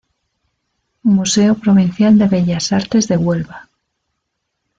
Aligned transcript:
Museo 1.03 1.53
Provincial 1.53 2.17
de 2.17 2.27
Bellas 2.27 2.71
Artes 2.73 3.07
de 3.07 3.17
Huelva. 3.17 3.69